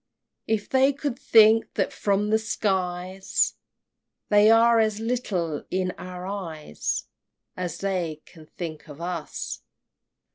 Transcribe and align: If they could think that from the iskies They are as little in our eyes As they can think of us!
If 0.47 0.67
they 0.67 0.93
could 0.93 1.19
think 1.19 1.75
that 1.75 1.93
from 1.93 2.31
the 2.31 2.37
iskies 2.39 3.53
They 4.29 4.49
are 4.49 4.79
as 4.79 4.99
little 4.99 5.63
in 5.69 5.91
our 5.91 6.25
eyes 6.25 7.05
As 7.55 7.77
they 7.77 8.23
can 8.25 8.47
think 8.47 8.89
of 8.89 8.99
us! 8.99 9.61